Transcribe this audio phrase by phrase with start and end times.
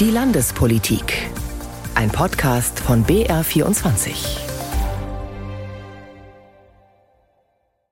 [0.00, 1.28] Die Landespolitik.
[1.96, 4.38] Ein Podcast von BR24.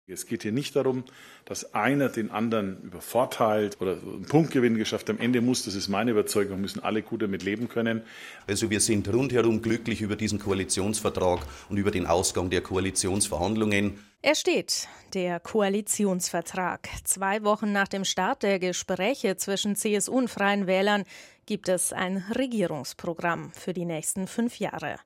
[0.06, 1.02] Es geht hier nicht darum,
[1.46, 5.10] dass einer den anderen übervorteilt oder einen Punktgewinn geschafft.
[5.10, 8.02] Am Ende muss, das ist meine Überzeugung, müssen alle gut damit leben können.
[8.46, 13.98] Also wir sind rundherum glücklich über diesen Koalitionsvertrag und über den Ausgang der Koalitionsverhandlungen.
[14.22, 16.88] Er steht, der Koalitionsvertrag.
[17.04, 21.04] Zwei Wochen nach dem Start der Gespräche zwischen CSU und Freien Wählern
[21.46, 24.96] gibt es ein Regierungsprogramm für die nächsten fünf Jahre.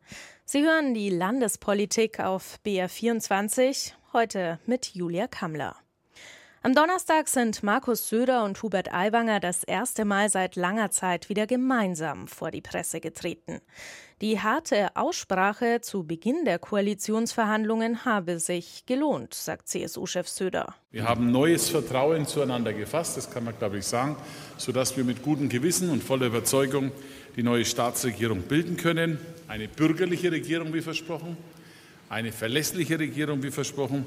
[0.44, 5.76] Sie hören die Landespolitik auf BR24, heute mit Julia Kammler.
[6.62, 11.46] Am Donnerstag sind Markus Söder und Hubert Aiwanger das erste Mal seit langer Zeit wieder
[11.46, 13.62] gemeinsam vor die Presse getreten.
[14.20, 20.74] Die harte Aussprache zu Beginn der Koalitionsverhandlungen habe sich gelohnt, sagt CSU-Chef Söder.
[20.90, 24.16] Wir haben neues Vertrauen zueinander gefasst, das kann man, glaube ich, sagen,
[24.58, 26.92] sodass wir mit gutem Gewissen und voller Überzeugung
[27.36, 29.18] die neue Staatsregierung bilden können.
[29.48, 31.38] Eine bürgerliche Regierung, wie versprochen,
[32.10, 34.04] eine verlässliche Regierung, wie versprochen,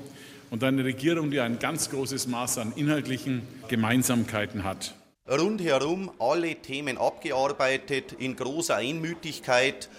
[0.54, 4.94] und eine Regierung, die ein ganz großes Maß an inhaltlichen Gemeinsamkeiten hat.
[5.28, 9.90] Rundherum alle Themen abgearbeitet in großer Einmütigkeit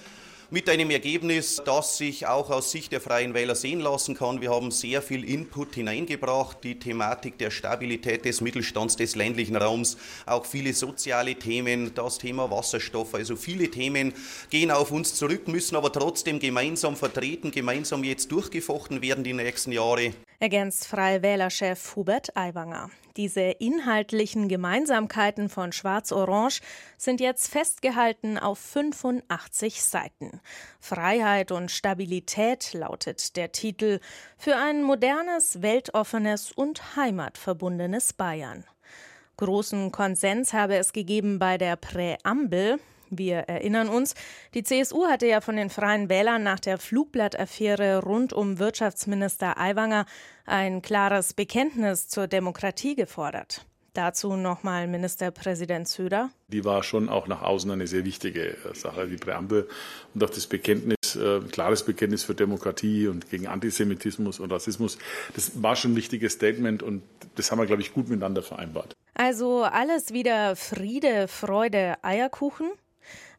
[0.51, 4.41] mit einem Ergebnis, das sich auch aus Sicht der Freien Wähler sehen lassen kann.
[4.41, 9.97] Wir haben sehr viel Input hineingebracht, die Thematik der Stabilität des Mittelstands des ländlichen Raums,
[10.25, 14.13] auch viele soziale Themen, das Thema Wasserstoff, also viele Themen
[14.51, 19.73] gehen auf uns zurück, müssen aber trotzdem gemeinsam vertreten, gemeinsam jetzt durchgefochten werden die nächsten
[19.73, 20.13] Jahre.
[20.45, 22.91] Ergänzt Freie Wählerchef Hubert Aiwanger.
[23.17, 26.61] Diese inhaltlichen Gemeinsamkeiten von Schwarz-Orange
[26.99, 30.43] sind jetzt festgehalten auf 85 Seiten.
[30.81, 34.01] Freiheit und Stabilität lautet der Titel
[34.37, 38.65] für ein modernes, weltoffenes und heimatverbundenes Bayern.
[39.39, 42.79] Großen Konsens habe es gegeben bei der Präambel,
[43.11, 44.15] wir erinnern uns,
[44.55, 50.07] die CSU hatte ja von den Freien Wählern nach der Flugblattaffäre rund um Wirtschaftsminister Aiwanger
[50.47, 53.67] ein klares Bekenntnis zur Demokratie gefordert.
[53.95, 56.31] Dazu nochmal Ministerpräsident Söder.
[56.49, 59.69] Die war schon auch nach außen eine sehr wichtige äh, Sache, die Präambel
[60.15, 64.99] und auch das Bekenntnis, äh, klares Bekenntnis für Demokratie und gegen Antisemitismus und Rassismus.
[65.37, 67.03] Das war schon ein wichtiges Statement und
[67.37, 68.95] das haben wir, glaube ich, gut miteinander vereinbart.
[69.15, 72.73] Also alles wieder Friede, Freude, Eierkuchen?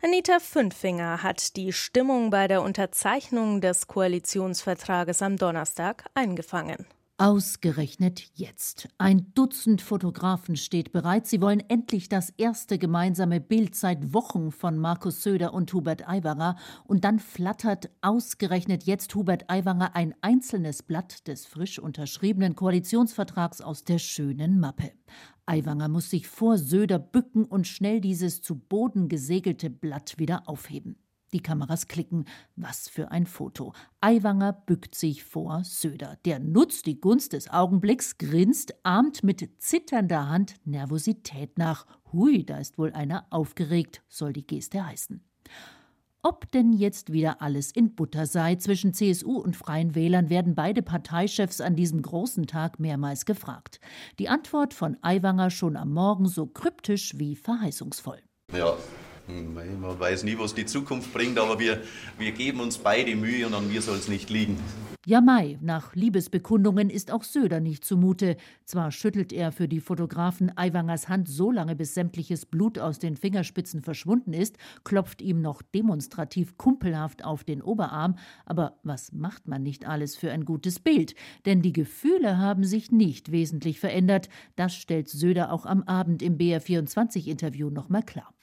[0.01, 6.85] Anita Fünfinger hat die Stimmung bei der Unterzeichnung des Koalitionsvertrages am Donnerstag eingefangen.
[7.17, 8.89] Ausgerechnet jetzt.
[8.97, 11.25] Ein Dutzend Fotografen steht bereit.
[11.25, 16.57] Sie wollen endlich das erste gemeinsame Bild seit Wochen von Markus Söder und Hubert Aiwanger.
[16.83, 23.85] Und dann flattert ausgerechnet jetzt Hubert Aiwanger ein einzelnes Blatt des frisch unterschriebenen Koalitionsvertrags aus
[23.85, 24.91] der schönen Mappe.
[25.45, 30.97] Aiwanger muss sich vor Söder bücken und schnell dieses zu Boden gesegelte Blatt wieder aufheben.
[31.33, 32.25] Die Kameras klicken.
[32.55, 33.73] Was für ein Foto.
[34.01, 36.17] Aiwanger bückt sich vor Söder.
[36.25, 41.85] Der nutzt die Gunst des Augenblicks, grinst, ahmt mit zitternder Hand Nervosität nach.
[42.11, 45.21] Hui, da ist wohl einer aufgeregt, soll die Geste heißen.
[46.27, 50.81] Ob denn jetzt wieder alles in Butter sei zwischen CSU und Freien Wählern, werden beide
[50.81, 53.79] Parteichefs an diesem großen Tag mehrmals gefragt.
[54.17, 58.23] Die Antwort von Aiwanger schon am Morgen so kryptisch wie verheißungsvoll.
[58.57, 58.75] Ja,
[59.27, 61.81] man weiß nie, was die Zukunft bringt, aber wir,
[62.17, 64.57] wir geben uns beide Mühe und an mir soll es nicht liegen.
[65.07, 68.37] Ja, Mai, nach Liebesbekundungen ist auch Söder nicht zumute.
[68.63, 73.15] Zwar schüttelt er für die Fotografen Aiwangers Hand so lange, bis sämtliches Blut aus den
[73.15, 78.15] Fingerspitzen verschwunden ist, klopft ihm noch demonstrativ kumpelhaft auf den Oberarm.
[78.47, 81.13] Aber was macht man nicht alles für ein gutes Bild?
[81.45, 84.27] Denn die Gefühle haben sich nicht wesentlich verändert.
[84.55, 88.34] Das stellt Söder auch am Abend im BR24-Interview nochmal klar.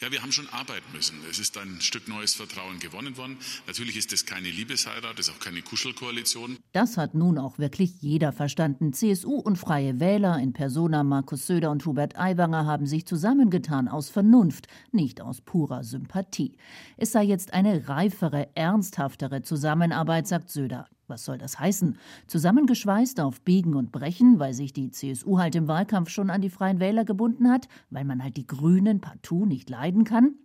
[0.00, 1.16] Ja, wir haben schon arbeiten müssen.
[1.30, 3.38] Es ist ein Stück neues Vertrauen gewonnen worden.
[3.66, 6.56] Natürlich ist es keine Liebesheirat, es ist auch keine Kuschelkoalition.
[6.72, 8.92] Das hat nun auch wirklich jeder verstanden.
[8.92, 14.08] CSU und Freie Wähler in Persona Markus Söder und Hubert Aiwanger haben sich zusammengetan aus
[14.08, 16.56] Vernunft, nicht aus purer Sympathie.
[16.96, 20.88] Es sei jetzt eine reifere, ernsthaftere Zusammenarbeit, sagt Söder.
[21.10, 21.98] Was soll das heißen?
[22.28, 26.50] Zusammengeschweißt auf Biegen und Brechen, weil sich die CSU halt im Wahlkampf schon an die
[26.50, 30.36] Freien Wähler gebunden hat, weil man halt die Grünen partout nicht leiden kann?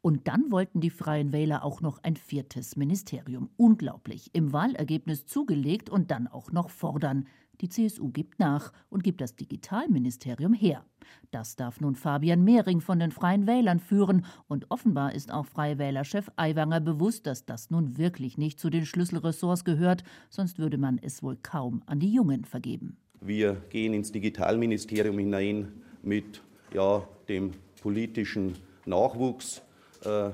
[0.00, 3.50] Und dann wollten die Freien Wähler auch noch ein viertes Ministerium.
[3.56, 4.30] Unglaublich.
[4.32, 7.26] Im Wahlergebnis zugelegt und dann auch noch fordern.
[7.62, 10.84] Die CSU gibt nach und gibt das Digitalministerium her.
[11.30, 14.26] Das darf nun Fabian Mehring von den Freien Wählern führen.
[14.48, 18.84] Und offenbar ist auch Freie Wählerchef Aiwanger bewusst, dass das nun wirklich nicht zu den
[18.84, 22.96] Schlüsselressorts gehört, sonst würde man es wohl kaum an die Jungen vergeben.
[23.20, 25.68] Wir gehen ins Digitalministerium hinein
[26.02, 26.42] mit
[26.74, 28.54] ja, dem politischen
[28.86, 29.62] Nachwuchs.
[30.04, 30.30] Äh,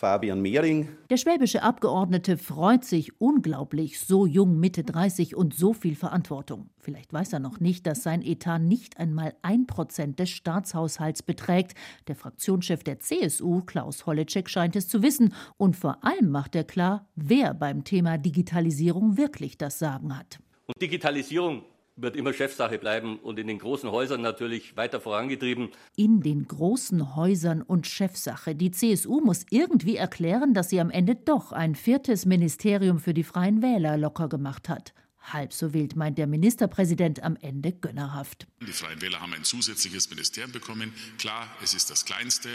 [0.00, 0.88] Fabian Mehring.
[1.10, 6.70] Der schwäbische Abgeordnete freut sich unglaublich, so jung Mitte 30 und so viel Verantwortung.
[6.78, 11.74] Vielleicht weiß er noch nicht, dass sein Etat nicht einmal ein Prozent des Staatshaushalts beträgt.
[12.08, 15.34] Der Fraktionschef der CSU, Klaus Holleczek, scheint es zu wissen.
[15.58, 20.38] Und vor allem macht er klar, wer beim Thema Digitalisierung wirklich das Sagen hat.
[20.64, 21.62] Und Digitalisierung
[22.00, 25.70] wird immer Chefsache bleiben und in den großen Häusern natürlich weiter vorangetrieben.
[25.96, 28.54] In den großen Häusern und Chefsache.
[28.54, 33.24] Die CSU muss irgendwie erklären, dass sie am Ende doch ein viertes Ministerium für die
[33.24, 34.94] Freien Wähler locker gemacht hat.
[35.20, 38.46] Halb so wild meint der Ministerpräsident am Ende gönnerhaft.
[38.60, 40.92] Die Freien Wähler haben ein zusätzliches Ministerium bekommen.
[41.18, 42.48] Klar, es ist das kleinste.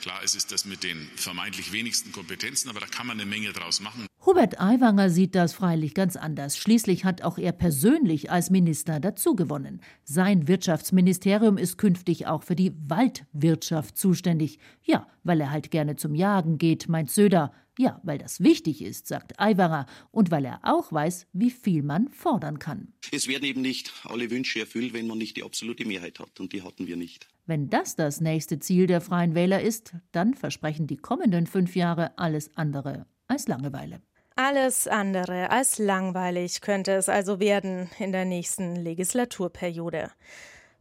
[0.00, 3.52] Klar, es ist das mit den vermeintlich wenigsten Kompetenzen, aber da kann man eine Menge
[3.52, 4.06] draus machen.
[4.26, 6.58] Hubert Aiwanger sieht das freilich ganz anders.
[6.58, 9.80] Schließlich hat auch er persönlich als Minister dazugewonnen.
[10.04, 14.58] Sein Wirtschaftsministerium ist künftig auch für die Waldwirtschaft zuständig.
[14.82, 17.52] Ja, weil er halt gerne zum Jagen geht, meint Söder.
[17.80, 19.86] Ja, weil das wichtig ist, sagt Aiwanger.
[20.10, 22.92] Und weil er auch weiß, wie viel man fordern kann.
[23.10, 26.40] Es werden eben nicht alle Wünsche erfüllt, wenn man nicht die absolute Mehrheit hat.
[26.40, 27.26] Und die hatten wir nicht.
[27.46, 32.18] Wenn das das nächste Ziel der Freien Wähler ist, dann versprechen die kommenden fünf Jahre
[32.18, 34.02] alles andere als Langeweile.
[34.36, 40.10] Alles andere als langweilig könnte es also werden in der nächsten Legislaturperiode.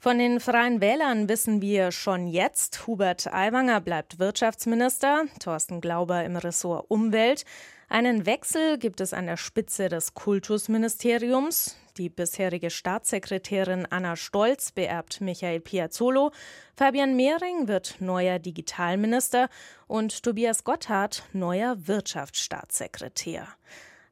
[0.02, 6.38] Von den Freien Wählern wissen wir schon jetzt, Hubert Aiwanger bleibt Wirtschaftsminister, Thorsten Glauber im
[6.38, 7.44] Ressort Umwelt.
[7.90, 11.76] Einen Wechsel gibt es an der Spitze des Kultusministeriums.
[11.98, 16.32] Die bisherige Staatssekretärin Anna Stolz beerbt Michael Piazzolo,
[16.78, 19.50] Fabian Mehring wird neuer Digitalminister
[19.88, 23.50] und Tobias Gotthard neuer Wirtschaftsstaatssekretär.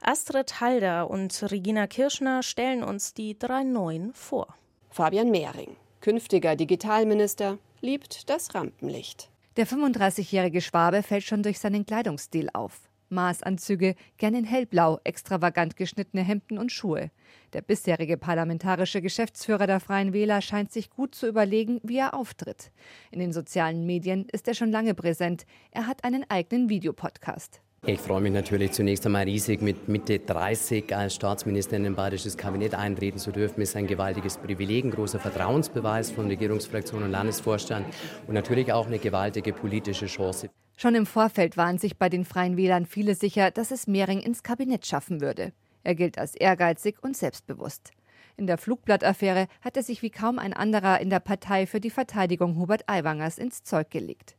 [0.02, 4.54] Astrid Halder und Regina Kirschner stellen uns die drei Neuen vor.
[4.98, 9.30] Fabian Mehring, künftiger Digitalminister, liebt das Rampenlicht.
[9.56, 12.90] Der 35-jährige Schwabe fällt schon durch seinen Kleidungsstil auf.
[13.10, 17.12] Maßanzüge, gern in hellblau, extravagant geschnittene Hemden und Schuhe.
[17.54, 22.72] Der bisherige parlamentarische Geschäftsführer der Freien Wähler scheint sich gut zu überlegen, wie er auftritt.
[23.12, 25.46] In den sozialen Medien ist er schon lange präsent.
[25.70, 27.62] Er hat einen eigenen Videopodcast.
[27.86, 32.36] Ich freue mich natürlich zunächst einmal riesig, mit Mitte 30 als Staatsminister in ein bayerisches
[32.36, 33.62] Kabinett eintreten zu dürfen.
[33.62, 37.86] Ist ein gewaltiges Privileg, ein großer Vertrauensbeweis von Regierungsfraktion und Landesvorstand
[38.28, 40.50] und natürlich auch eine gewaltige politische Chance.
[40.76, 44.44] Schon im Vorfeld waren sich bei den Freien Wählern viele sicher, dass es Mehring ins
[44.44, 45.54] Kabinett schaffen würde.
[45.84, 47.92] Er gilt als ehrgeizig und selbstbewusst.
[48.36, 51.90] In der Flugblattaffäre hat er sich wie kaum ein anderer in der Partei für die
[51.90, 54.36] Verteidigung Hubert Aiwangers ins Zeug gelegt.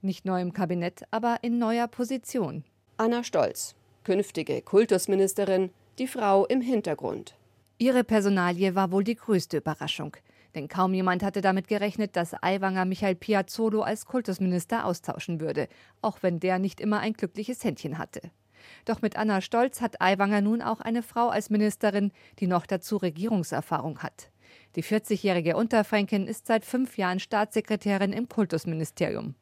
[0.00, 2.64] Nicht neu im Kabinett, aber in neuer Position.
[2.98, 7.34] Anna Stolz, künftige Kultusministerin, die Frau im Hintergrund.
[7.76, 10.16] Ihre Personalie war wohl die größte Überraschung.
[10.54, 15.68] Denn kaum jemand hatte damit gerechnet, dass Aiwanger Michael Piazzolo als Kultusminister austauschen würde,
[16.00, 18.22] auch wenn der nicht immer ein glückliches Händchen hatte.
[18.86, 22.96] Doch mit Anna Stolz hat Aiwanger nun auch eine Frau als Ministerin, die noch dazu
[22.96, 24.30] Regierungserfahrung hat.
[24.74, 29.34] Die 40-jährige Unterfränkin ist seit fünf Jahren Staatssekretärin im Kultusministerium.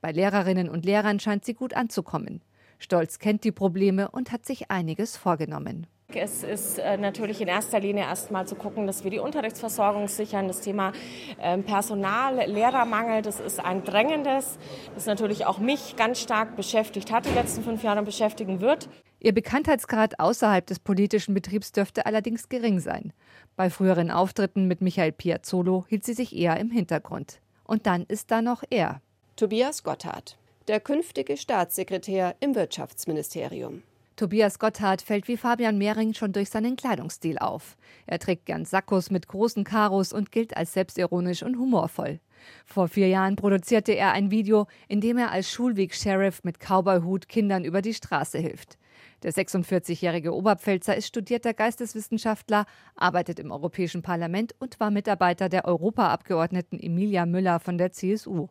[0.00, 2.42] Bei Lehrerinnen und Lehrern scheint sie gut anzukommen.
[2.78, 5.86] Stolz kennt die Probleme und hat sich einiges vorgenommen.
[6.14, 10.46] Es ist äh, natürlich in erster Linie erstmal zu gucken, dass wir die Unterrichtsversorgung sichern.
[10.46, 10.92] Das Thema
[11.40, 14.58] ähm, Personal, Lehrermangel, das ist ein drängendes,
[14.94, 18.88] das natürlich auch mich ganz stark beschäftigt hat, die letzten fünf Jahre beschäftigen wird.
[19.18, 23.12] Ihr Bekanntheitsgrad außerhalb des politischen Betriebs dürfte allerdings gering sein.
[23.56, 27.40] Bei früheren Auftritten mit Michael Piazzolo hielt sie sich eher im Hintergrund.
[27.64, 29.00] Und dann ist da noch er.
[29.34, 33.82] Tobias Gotthard, der künftige Staatssekretär im Wirtschaftsministerium.
[34.16, 37.76] Tobias Gotthard fällt wie Fabian Mehring schon durch seinen Kleidungsstil auf.
[38.06, 42.18] Er trägt gern Sakkos mit großen Karos und gilt als selbstironisch und humorvoll.
[42.64, 47.64] Vor vier Jahren produzierte er ein Video, in dem er als Schulweg-Sheriff mit Cowboyhut Kindern
[47.64, 48.78] über die Straße hilft.
[49.22, 56.80] Der 46-jährige Oberpfälzer ist studierter Geisteswissenschaftler, arbeitet im Europäischen Parlament und war Mitarbeiter der Europaabgeordneten
[56.80, 58.48] Emilia Müller von der CSU.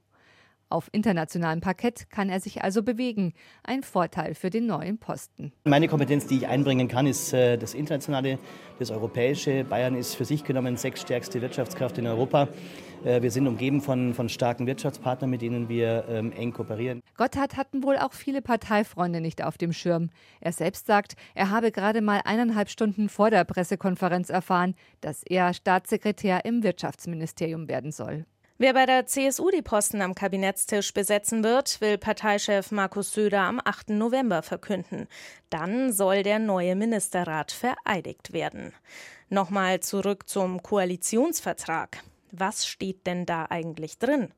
[0.70, 3.34] Auf internationalem Parkett kann er sich also bewegen.
[3.64, 5.54] Ein Vorteil für den neuen Posten.
[5.64, 8.40] Meine Kompetenz, die ich einbringen kann, ist äh, das Internationale,
[8.80, 9.64] das Europäische.
[9.64, 12.50] Bayern ist für sich genommen sechststärkste Wirtschaftskraft in Europa.
[13.04, 17.02] Äh, wir sind umgeben von, von starken Wirtschaftspartnern, mit denen wir ähm, eng kooperieren.
[17.16, 20.10] Gotthard hatten wohl auch viele Parteifreunde nicht auf dem Schirm.
[20.42, 25.54] Er selbst sagt, er habe gerade mal eineinhalb Stunden vor der Pressekonferenz erfahren, dass er
[25.54, 28.26] Staatssekretär im Wirtschaftsministerium werden soll.
[28.58, 33.60] Wer bei der CSU die Posten am Kabinettstisch besetzen wird, will Parteichef Markus Söder am
[33.62, 33.90] 8.
[33.90, 35.10] November verkünden.
[35.50, 38.72] Dann soll der neue Ministerrat vereidigt werden.
[39.28, 42.02] Nochmal zurück zum Koalitionsvertrag.
[42.32, 44.34] Was steht denn da eigentlich drin?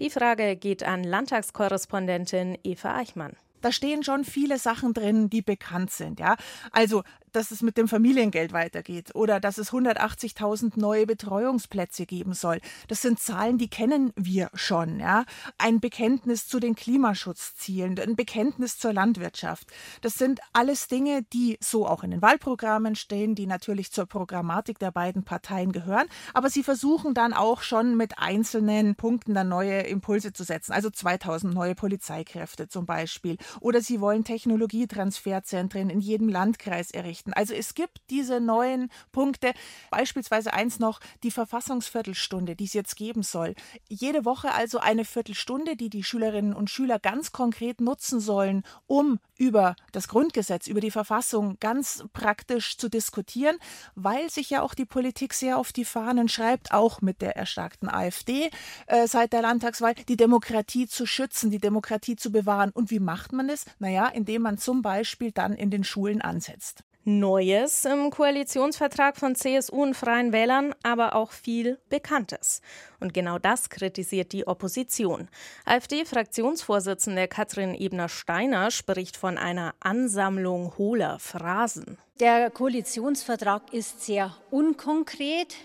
[0.00, 5.90] Die Frage geht an Landtagskorrespondentin Eva Eichmann da stehen schon viele Sachen drin, die bekannt
[5.90, 6.20] sind.
[6.20, 6.36] Ja,
[6.72, 7.02] also
[7.32, 12.60] dass es mit dem Familiengeld weitergeht oder dass es 180.000 neue Betreuungsplätze geben soll.
[12.88, 15.00] Das sind Zahlen, die kennen wir schon.
[15.00, 15.24] Ja?
[15.58, 19.68] Ein Bekenntnis zu den Klimaschutzzielen, ein Bekenntnis zur Landwirtschaft.
[20.00, 24.78] Das sind alles Dinge, die so auch in den Wahlprogrammen stehen, die natürlich zur Programmatik
[24.78, 26.06] der beiden Parteien gehören.
[26.34, 30.72] Aber sie versuchen dann auch schon mit einzelnen Punkten dann neue Impulse zu setzen.
[30.72, 33.36] Also 2000 neue Polizeikräfte zum Beispiel.
[33.60, 37.32] Oder sie wollen Technologietransferzentren in jedem Landkreis errichten richten.
[37.32, 39.52] Also es gibt diese neuen Punkte,
[39.90, 43.54] beispielsweise eins noch, die Verfassungsviertelstunde, die es jetzt geben soll.
[43.88, 49.18] Jede Woche also eine Viertelstunde, die die Schülerinnen und Schüler ganz konkret nutzen sollen, um
[49.36, 53.56] über das Grundgesetz, über die Verfassung ganz praktisch zu diskutieren,
[53.94, 57.88] weil sich ja auch die Politik sehr auf die Fahnen schreibt, auch mit der erstarkten
[57.88, 58.50] AfD
[58.86, 62.70] äh, seit der Landtagswahl, die Demokratie zu schützen, die Demokratie zu bewahren.
[62.70, 63.64] Und wie macht man es?
[63.78, 66.84] Naja, indem man zum Beispiel dann in den Schulen ansetzt.
[67.04, 72.60] Neues im Koalitionsvertrag von CSU und Freien Wählern, aber auch viel Bekanntes.
[73.00, 75.28] Und genau das kritisiert die Opposition.
[75.64, 81.98] AfD-Fraktionsvorsitzende Katrin Ebner-Steiner spricht von einer Ansammlung hohler Phrasen.
[82.20, 85.56] Der Koalitionsvertrag ist sehr unkonkret.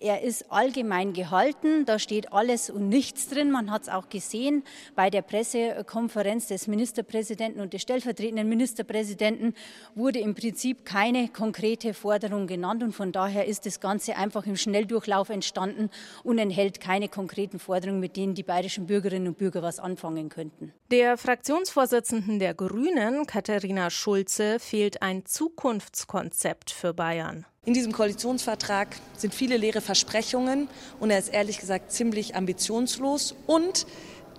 [0.00, 3.50] Er ist allgemein gehalten, da steht alles und nichts drin.
[3.50, 4.62] Man hat es auch gesehen
[4.94, 9.54] bei der Pressekonferenz des Ministerpräsidenten und des stellvertretenden Ministerpräsidenten
[9.96, 14.56] wurde im Prinzip keine konkrete Forderung genannt und von daher ist das Ganze einfach im
[14.56, 15.90] Schnelldurchlauf entstanden
[16.22, 20.72] und enthält keine konkreten Forderungen, mit denen die bayerischen Bürgerinnen und Bürger was anfangen könnten.
[20.92, 27.46] Der Fraktionsvorsitzenden der Grünen, Katharina Schulze, fehlt ein Zukunftskonzept für Bayern.
[27.68, 30.68] In diesem Koalitionsvertrag sind viele leere Versprechungen
[31.00, 33.84] und er ist ehrlich gesagt ziemlich ambitionslos und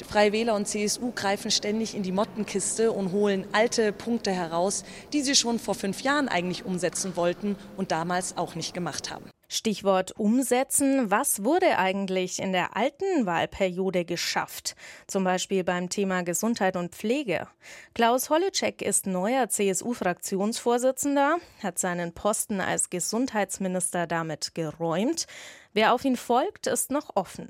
[0.03, 4.83] Freie Wähler und CSU greifen ständig in die Mottenkiste und holen alte Punkte heraus,
[5.13, 9.25] die sie schon vor fünf Jahren eigentlich umsetzen wollten und damals auch nicht gemacht haben.
[9.51, 11.09] Stichwort umsetzen.
[11.09, 14.75] Was wurde eigentlich in der alten Wahlperiode geschafft?
[15.07, 17.47] Zum Beispiel beim Thema Gesundheit und Pflege.
[17.95, 25.25] Klaus Holleczek ist neuer CSU-Fraktionsvorsitzender, hat seinen Posten als Gesundheitsminister damit geräumt.
[25.73, 27.49] Wer auf ihn folgt, ist noch offen.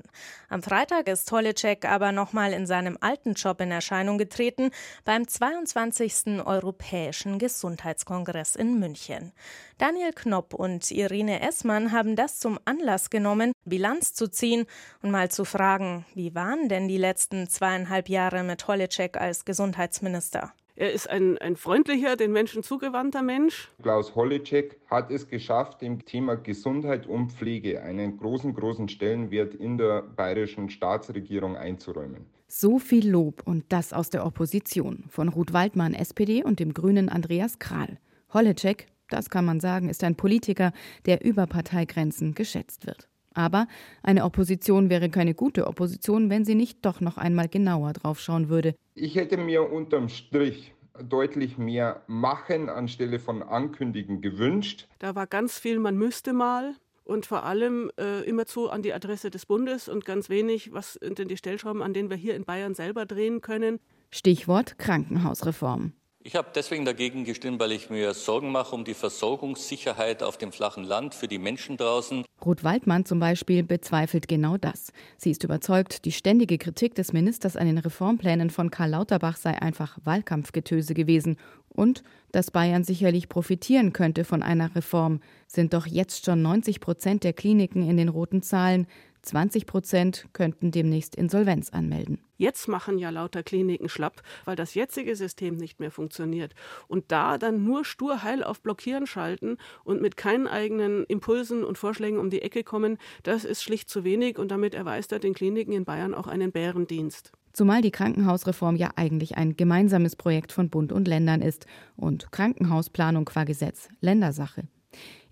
[0.50, 4.70] Am Freitag ist Holleczek aber nochmal in seinem alten Job in Erscheinung getreten
[5.06, 6.44] beim 22.
[6.44, 9.32] Europäischen Gesundheitskongress in München.
[9.78, 14.66] Daniel Knopp und Irene Essmann haben das zum Anlass genommen, Bilanz zu ziehen
[15.00, 20.52] und mal zu fragen, wie waren denn die letzten zweieinhalb Jahre mit Holleczek als Gesundheitsminister?
[20.80, 23.68] Er ist ein, ein freundlicher, den Menschen zugewandter Mensch.
[23.82, 29.76] Klaus Holleczek hat es geschafft, im Thema Gesundheit und Pflege einen großen, großen Stellenwert in
[29.76, 32.24] der bayerischen Staatsregierung einzuräumen.
[32.48, 37.10] So viel Lob und das aus der Opposition von Ruth Waldmann, SPD und dem Grünen
[37.10, 37.98] Andreas Kral.
[38.32, 40.72] Holleczek, das kann man sagen, ist ein Politiker,
[41.04, 43.09] der über Parteigrenzen geschätzt wird.
[43.34, 43.66] Aber
[44.02, 48.74] eine Opposition wäre keine gute Opposition, wenn sie nicht doch noch einmal genauer draufschauen würde.
[48.94, 54.88] Ich hätte mir unterm Strich deutlich mehr machen anstelle von ankündigen gewünscht.
[54.98, 59.30] Da war ganz viel, man müsste mal und vor allem äh, immerzu an die Adresse
[59.30, 62.44] des Bundes und ganz wenig, was sind denn die Stellschrauben, an denen wir hier in
[62.44, 63.80] Bayern selber drehen können.
[64.10, 65.92] Stichwort Krankenhausreform.
[66.22, 70.52] Ich habe deswegen dagegen gestimmt, weil ich mir Sorgen mache um die Versorgungssicherheit auf dem
[70.52, 72.26] flachen Land für die Menschen draußen.
[72.44, 74.92] Ruth Waldmann zum Beispiel bezweifelt genau das.
[75.16, 79.62] Sie ist überzeugt, die ständige Kritik des Ministers an den Reformplänen von Karl Lauterbach sei
[79.62, 81.38] einfach Wahlkampfgetöse gewesen
[81.70, 85.20] und dass Bayern sicherlich profitieren könnte von einer Reform.
[85.46, 88.86] Sind doch jetzt schon 90 Prozent der Kliniken in den roten Zahlen.
[89.22, 92.18] 20 Prozent könnten demnächst Insolvenz anmelden.
[92.36, 96.54] Jetzt machen ja lauter Kliniken schlapp, weil das jetzige System nicht mehr funktioniert.
[96.88, 101.76] Und da dann nur stur heil auf Blockieren schalten und mit keinen eigenen Impulsen und
[101.76, 105.34] Vorschlägen um die Ecke kommen, das ist schlicht zu wenig und damit erweist er den
[105.34, 107.32] Kliniken in Bayern auch einen Bärendienst.
[107.52, 113.24] Zumal die Krankenhausreform ja eigentlich ein gemeinsames Projekt von Bund und Ländern ist und Krankenhausplanung
[113.24, 114.62] qua Gesetz Ländersache.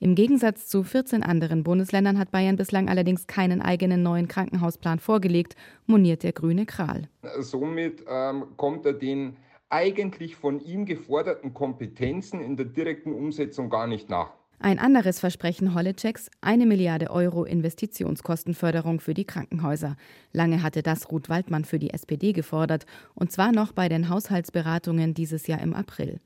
[0.00, 5.56] Im Gegensatz zu 14 anderen Bundesländern hat Bayern bislang allerdings keinen eigenen neuen Krankenhausplan vorgelegt,
[5.86, 7.08] moniert der grüne Kral.
[7.40, 9.36] Somit ähm, kommt er den
[9.70, 14.30] eigentlich von ihm geforderten Kompetenzen in der direkten Umsetzung gar nicht nach.
[14.60, 19.96] Ein anderes Versprechen Holleczeks, eine Milliarde Euro Investitionskostenförderung für die Krankenhäuser.
[20.32, 22.84] Lange hatte das Ruth Waldmann für die SPD gefordert,
[23.14, 26.18] und zwar noch bei den Haushaltsberatungen dieses Jahr im April.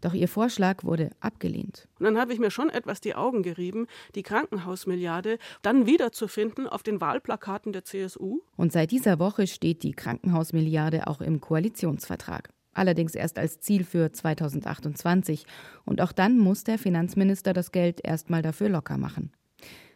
[0.00, 1.88] Doch ihr Vorschlag wurde abgelehnt.
[1.98, 6.82] Und dann habe ich mir schon etwas die Augen gerieben, die Krankenhausmilliarde dann wiederzufinden auf
[6.82, 8.40] den Wahlplakaten der CSU.
[8.56, 12.50] Und seit dieser Woche steht die Krankenhausmilliarde auch im Koalitionsvertrag.
[12.78, 15.46] Allerdings erst als Ziel für 2028.
[15.84, 19.32] Und auch dann muss der Finanzminister das Geld erstmal dafür locker machen.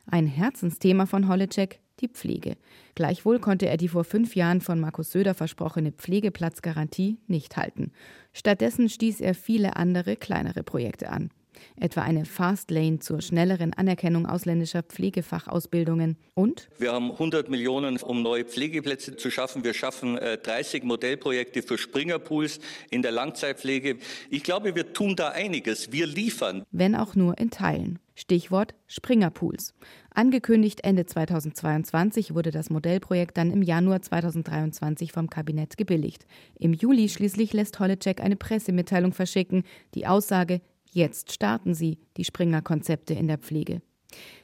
[0.06, 2.56] Ein Herzensthema von Holleczek die Pflege.
[2.94, 7.92] Gleichwohl konnte er die vor fünf Jahren von Markus Söder versprochene Pflegeplatzgarantie nicht halten.
[8.32, 11.30] Stattdessen stieß er viele andere kleinere Projekte an
[11.76, 18.44] etwa eine Fastlane zur schnelleren Anerkennung ausländischer Pflegefachausbildungen und wir haben 100 Millionen, um neue
[18.44, 19.64] Pflegeplätze zu schaffen.
[19.64, 23.98] Wir schaffen 30 äh, Modellprojekte für Springerpools in der Langzeitpflege.
[24.30, 25.92] Ich glaube, wir tun da einiges.
[25.92, 26.64] Wir liefern.
[26.70, 27.98] Wenn auch nur in Teilen.
[28.14, 29.74] Stichwort Springerpools.
[30.14, 36.26] Angekündigt Ende 2022 wurde das Modellprojekt dann im Januar 2023 vom Kabinett gebilligt.
[36.58, 39.64] Im Juli schließlich lässt Holleczek eine Pressemitteilung verschicken,
[39.94, 40.60] die Aussage,
[40.94, 43.80] Jetzt starten sie, die Springer-Konzepte in der Pflege.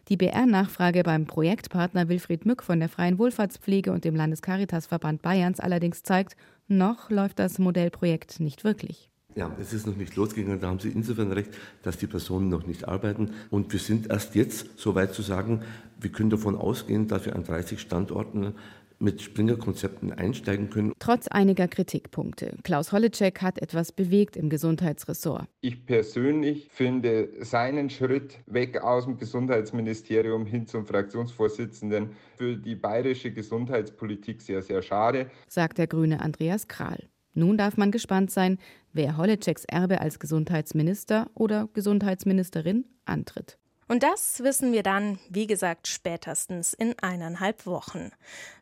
[0.08, 6.02] Die BR-Nachfrage beim Projektpartner Wilfried Mück von der Freien Wohlfahrtspflege und dem Landescaritasverband Bayerns allerdings
[6.02, 9.07] zeigt, noch läuft das Modellprojekt nicht wirklich.
[9.38, 10.58] Ja, es ist noch nicht losgegangen.
[10.58, 11.50] Da haben Sie insofern recht,
[11.82, 13.34] dass die Personen noch nicht arbeiten.
[13.50, 15.62] Und wir sind erst jetzt so weit zu sagen,
[16.00, 18.54] wir können davon ausgehen, dass wir an 30 Standorten
[18.98, 20.92] mit Springer-Konzepten einsteigen können.
[20.98, 22.56] Trotz einiger Kritikpunkte.
[22.64, 25.46] Klaus Holleczek hat etwas bewegt im Gesundheitsressort.
[25.60, 33.30] Ich persönlich finde seinen Schritt weg aus dem Gesundheitsministerium hin zum Fraktionsvorsitzenden für die bayerische
[33.30, 37.08] Gesundheitspolitik sehr, sehr schade, sagt der Grüne Andreas Kral.
[37.34, 38.58] Nun darf man gespannt sein,
[38.92, 43.58] wer Holleczeks Erbe als Gesundheitsminister oder Gesundheitsministerin antritt.
[43.88, 48.10] Und das wissen wir dann, wie gesagt, spätestens in eineinhalb Wochen.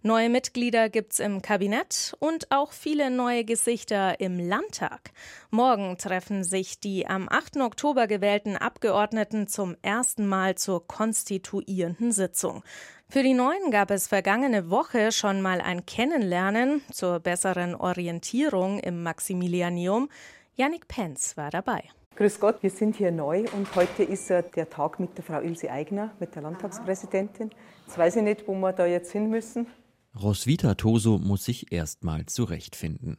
[0.02, 5.10] Neue Mitglieder gibt's im Kabinett und auch viele neue Gesichter im Landtag.
[5.50, 7.56] Morgen treffen sich die am 8.
[7.56, 12.62] Oktober gewählten Abgeordneten zum ersten Mal zur konstituierenden Sitzung.
[13.08, 19.02] Für die Neuen gab es vergangene Woche schon mal ein Kennenlernen zur besseren Orientierung im
[19.02, 20.08] Maximilianium.
[20.54, 21.82] Yannick Penz war dabei.
[22.16, 25.70] Grüß Gott, wir sind hier neu und heute ist der Tag mit der Frau Ilse
[25.70, 27.50] Eigner, mit der Landtagspräsidentin.
[27.86, 29.66] Jetzt weiß ich nicht, wo wir da jetzt hin müssen.
[30.18, 33.18] Roswitha Toso muss sich erstmal zurechtfinden.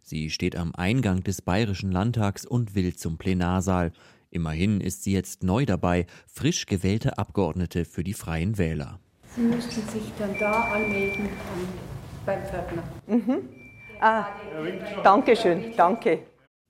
[0.00, 3.92] Sie steht am Eingang des Bayerischen Landtags und will zum Plenarsaal.
[4.30, 8.98] Immerhin ist sie jetzt neu dabei, frisch gewählte Abgeordnete für die Freien Wähler.
[9.26, 11.28] Sie müssten sich dann da anmelden
[12.24, 12.82] beim Pförtner.
[13.08, 13.46] Mhm.
[14.00, 14.28] Ah,
[15.04, 16.20] danke schön, danke.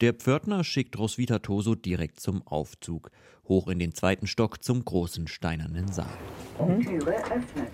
[0.01, 3.11] Der Pförtner schickt Roswitha Toso direkt zum Aufzug,
[3.49, 6.07] hoch in den zweiten Stock zum großen steinernen Saal.
[6.61, 6.83] Mhm.
[6.83, 7.73] Türe öffnet.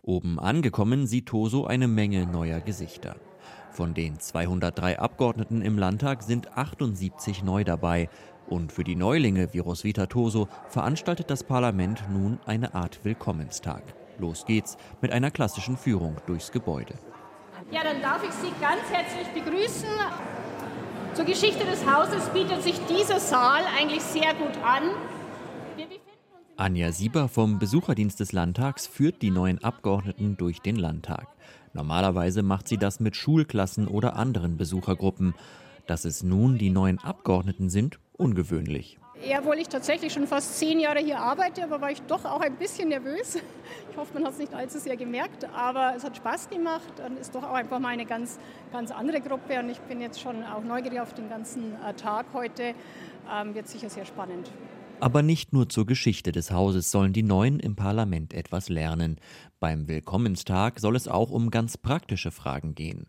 [0.00, 3.16] Oben angekommen sieht Toso eine Menge neuer Gesichter.
[3.70, 8.08] Von den 203 Abgeordneten im Landtag sind 78 neu dabei.
[8.46, 13.82] Und für die Neulinge wie Roswitha Toso veranstaltet das Parlament nun eine Art Willkommenstag.
[14.18, 16.94] Los geht's mit einer klassischen Führung durchs Gebäude.
[17.70, 19.88] Ja, dann darf ich Sie ganz herzlich begrüßen.
[21.16, 24.82] Zur Geschichte des Hauses bietet sich dieser Saal eigentlich sehr gut an.
[26.58, 31.26] Anja Sieber vom Besucherdienst des Landtags führt die neuen Abgeordneten durch den Landtag.
[31.72, 35.34] Normalerweise macht sie das mit Schulklassen oder anderen Besuchergruppen.
[35.86, 38.98] Dass es nun die neuen Abgeordneten sind, ungewöhnlich.
[39.24, 42.40] Ja, obwohl ich tatsächlich schon fast zehn Jahre hier arbeite, aber war ich doch auch
[42.40, 43.38] ein bisschen nervös.
[43.90, 47.18] Ich hoffe, man hat es nicht allzu sehr gemerkt, aber es hat Spaß gemacht und
[47.18, 48.38] ist doch auch einfach mal eine ganz,
[48.70, 52.26] ganz andere Gruppe und ich bin jetzt schon auch neugierig auf den ganzen äh, Tag
[52.34, 52.74] heute.
[53.32, 54.50] Ähm, wird sicher sehr spannend.
[55.00, 59.16] Aber nicht nur zur Geschichte des Hauses sollen die Neuen im Parlament etwas lernen.
[59.60, 63.06] Beim Willkommenstag soll es auch um ganz praktische Fragen gehen.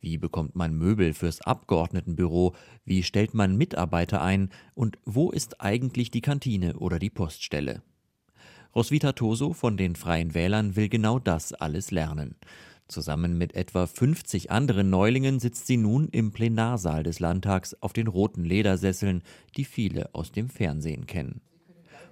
[0.00, 2.54] Wie bekommt man Möbel fürs Abgeordnetenbüro?
[2.84, 4.50] Wie stellt man Mitarbeiter ein?
[4.74, 7.82] Und wo ist eigentlich die Kantine oder die Poststelle?
[8.74, 12.36] Roswitha Toso von den Freien Wählern will genau das alles lernen.
[12.88, 18.08] Zusammen mit etwa 50 anderen Neulingen sitzt sie nun im Plenarsaal des Landtags auf den
[18.08, 19.22] roten Ledersesseln,
[19.56, 21.40] die viele aus dem Fernsehen kennen.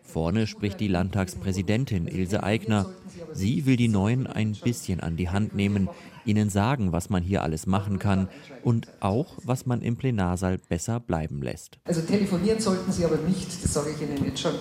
[0.02, 2.86] Vorne spricht die Landtagspräsidentin Ilse Aigner.
[3.32, 5.88] Sie will die Neuen ein bisschen an die Hand nehmen,
[6.28, 8.28] ihnen sagen, was man hier alles machen kann
[8.62, 11.78] und auch, was man im Plenarsaal besser bleiben lässt.
[11.84, 14.54] Also telefonieren sollten Sie aber nicht, das sage ich Ihnen jetzt schon.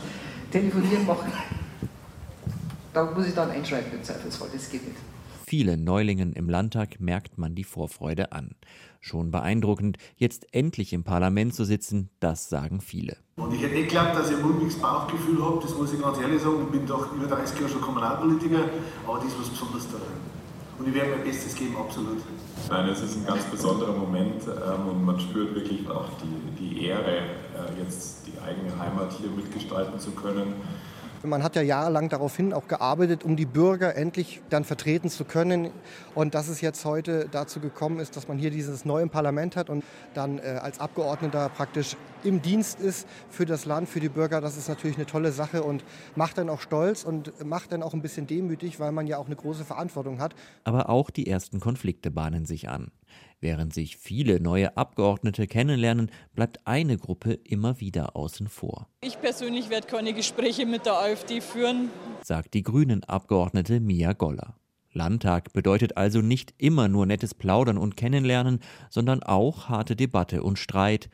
[0.52, 1.32] Telefonieren machen,
[2.94, 4.98] da muss ich dann einschreiben im Zweifelsfall, das geht nicht.
[5.46, 8.56] Vielen Neulingen im Landtag merkt man die Vorfreude an.
[9.00, 13.16] Schon beeindruckend, jetzt endlich im Parlament zu sitzen, das sagen viele.
[13.38, 16.18] Und ich hätte nicht geglaubt, dass ich ein mulmiges Bauchgefühl habe, das muss ich ganz
[16.18, 16.64] ehrlich sagen.
[16.66, 18.70] Ich bin doch über 30 Jahre schon Kommunalpolitiker,
[19.06, 20.08] aber das ist was Besonderes daran.
[20.80, 22.22] Und ich werde mein Bestes geben, absolut.
[22.70, 26.86] Nein, es ist ein ganz besonderer Moment ähm, und man spürt wirklich auch die, die
[26.86, 30.54] Ehre, äh, jetzt die eigene Heimat hier mitgestalten zu können.
[31.28, 35.72] Man hat ja jahrelang daraufhin auch gearbeitet, um die Bürger endlich dann vertreten zu können.
[36.16, 39.70] Und dass es jetzt heute dazu gekommen ist, dass man hier dieses neue Parlament hat
[39.70, 44.42] und dann äh, als Abgeordneter praktisch im Dienst ist für das Land, für die Bürger,
[44.42, 45.84] das ist natürlich eine tolle Sache und
[46.16, 49.28] macht dann auch stolz und macht dann auch ein bisschen demütig, weil man ja auch
[49.28, 50.36] eine große Verantwortung hat.
[50.64, 52.92] Aber auch die ersten Konflikte bahnen sich an.
[53.40, 58.88] Während sich viele neue Abgeordnete kennenlernen, bleibt eine Gruppe immer wieder außen vor.
[59.02, 61.90] Ich persönlich werde keine Gespräche mit der AfD führen,
[62.24, 64.56] sagt die Grünen-Abgeordnete Mia Goller.
[64.92, 70.58] Landtag bedeutet also nicht immer nur nettes Plaudern und Kennenlernen, sondern auch harte Debatte und
[70.58, 71.10] Streit.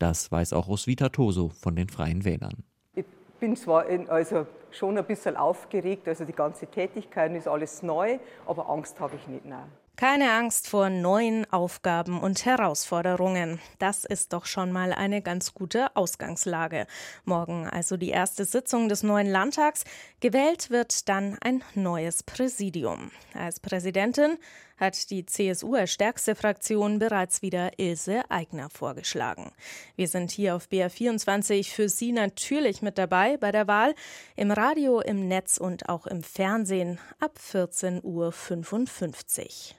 [0.00, 2.64] Das weiß auch Roswitha Toso von den Freien Wählern.
[2.96, 3.04] Ich
[3.38, 8.18] bin zwar in, also schon ein bisschen aufgeregt, also die ganze Tätigkeit ist alles neu,
[8.46, 9.44] aber Angst habe ich nicht.
[9.44, 9.70] Nein.
[9.98, 13.58] Keine Angst vor neuen Aufgaben und Herausforderungen.
[13.80, 16.86] Das ist doch schon mal eine ganz gute Ausgangslage.
[17.24, 19.82] Morgen also die erste Sitzung des neuen Landtags.
[20.20, 23.10] Gewählt wird dann ein neues Präsidium.
[23.34, 24.38] Als Präsidentin
[24.76, 29.50] hat die CSU als stärkste Fraktion bereits wieder Ilse Aigner vorgeschlagen.
[29.96, 33.96] Wir sind hier auf BR24 für Sie natürlich mit dabei bei der Wahl.
[34.36, 39.78] Im Radio, im Netz und auch im Fernsehen ab 14.55 Uhr.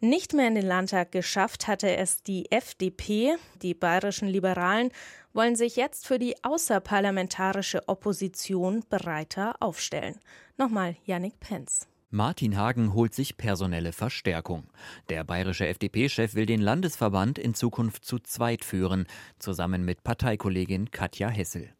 [0.00, 3.36] Nicht mehr in den Landtag geschafft hatte es die FDP.
[3.62, 4.90] Die bayerischen Liberalen
[5.32, 10.16] wollen sich jetzt für die außerparlamentarische Opposition breiter aufstellen.
[10.58, 11.88] Nochmal Yannick Penz.
[12.10, 14.68] Martin Hagen holt sich personelle Verstärkung.
[15.08, 19.06] Der bayerische FDP-Chef will den Landesverband in Zukunft zu zweit führen,
[19.40, 21.74] zusammen mit Parteikollegin Katja Hessel.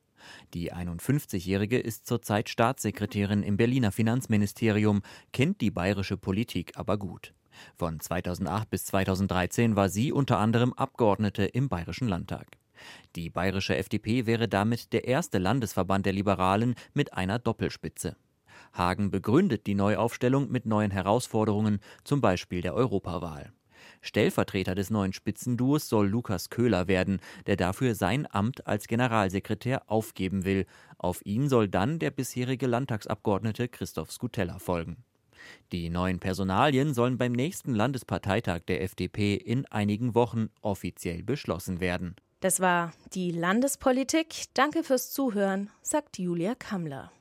[0.52, 7.32] Die 51-Jährige ist zurzeit Staatssekretärin im Berliner Finanzministerium, kennt die bayerische Politik aber gut.
[7.76, 12.46] Von 2008 bis 2013 war sie unter anderem Abgeordnete im Bayerischen Landtag.
[13.16, 18.16] Die bayerische FDP wäre damit der erste Landesverband der Liberalen mit einer Doppelspitze.
[18.72, 23.52] Hagen begründet die Neuaufstellung mit neuen Herausforderungen, zum Beispiel der Europawahl.
[24.00, 30.44] Stellvertreter des neuen Spitzenduos soll Lukas Köhler werden, der dafür sein Amt als Generalsekretär aufgeben
[30.44, 30.66] will.
[30.98, 35.04] Auf ihn soll dann der bisherige Landtagsabgeordnete Christoph Skutella folgen.
[35.72, 42.16] Die neuen Personalien sollen beim nächsten Landesparteitag der FDP in einigen Wochen offiziell beschlossen werden.
[42.40, 44.44] Das war die Landespolitik.
[44.54, 47.10] Danke fürs Zuhören, sagt Julia Kammler.